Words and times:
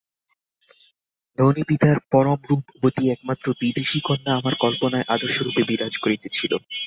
ধনী 1.37 1.63
পিতার 1.69 1.97
পরমরূপবতী 2.11 3.03
একমাত্র 3.09 3.45
বিদুষী 3.61 3.99
কন্যা 4.03 4.31
আমার 4.39 4.53
কল্পনায় 4.63 5.09
আদর্শরূপে 5.13 5.61
বিরাজ 5.69 5.93
করিতেছিল। 5.97 6.51